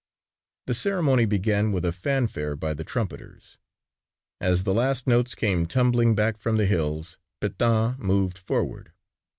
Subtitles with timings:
[0.65, 3.59] The ceremony began with a fanfare by the trumpeters.
[4.39, 8.93] As the last notes came tumbling back from the hills Pétain moved forward.